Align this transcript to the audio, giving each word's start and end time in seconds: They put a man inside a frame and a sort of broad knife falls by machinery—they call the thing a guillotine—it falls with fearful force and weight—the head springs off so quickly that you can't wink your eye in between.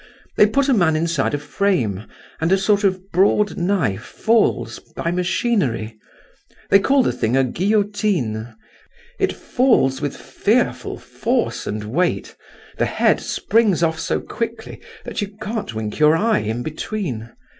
They 0.35 0.47
put 0.47 0.67
a 0.67 0.73
man 0.73 0.95
inside 0.95 1.35
a 1.35 1.37
frame 1.37 2.05
and 2.39 2.51
a 2.51 2.57
sort 2.57 2.83
of 2.83 3.11
broad 3.11 3.55
knife 3.55 4.01
falls 4.01 4.79
by 4.95 5.11
machinery—they 5.11 6.79
call 6.79 7.03
the 7.03 7.11
thing 7.11 7.37
a 7.37 7.43
guillotine—it 7.43 9.31
falls 9.31 10.01
with 10.01 10.17
fearful 10.17 10.97
force 10.97 11.67
and 11.67 11.83
weight—the 11.83 12.85
head 12.87 13.19
springs 13.21 13.83
off 13.83 13.99
so 13.99 14.19
quickly 14.19 14.81
that 15.05 15.21
you 15.21 15.37
can't 15.39 15.75
wink 15.75 15.99
your 15.99 16.17
eye 16.17 16.39
in 16.39 16.63
between. 16.63 17.29